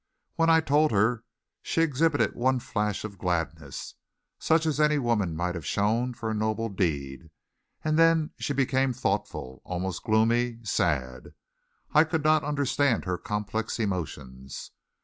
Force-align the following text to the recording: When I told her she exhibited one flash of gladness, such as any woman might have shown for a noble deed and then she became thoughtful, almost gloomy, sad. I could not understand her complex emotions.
When 0.35 0.49
I 0.49 0.61
told 0.61 0.89
her 0.89 1.23
she 1.61 1.83
exhibited 1.83 2.33
one 2.33 2.59
flash 2.59 3.03
of 3.03 3.19
gladness, 3.19 3.93
such 4.39 4.65
as 4.65 4.79
any 4.81 4.97
woman 4.97 5.35
might 5.35 5.53
have 5.53 5.63
shown 5.63 6.15
for 6.15 6.27
a 6.31 6.33
noble 6.33 6.69
deed 6.69 7.29
and 7.83 7.99
then 7.99 8.31
she 8.39 8.53
became 8.53 8.93
thoughtful, 8.93 9.61
almost 9.63 10.01
gloomy, 10.03 10.57
sad. 10.63 11.35
I 11.93 12.03
could 12.03 12.23
not 12.23 12.43
understand 12.43 13.05
her 13.05 13.19
complex 13.19 13.77
emotions. 13.79 14.71